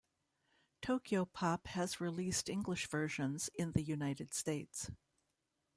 [0.81, 4.89] Tokyopop has released English versions in the United States.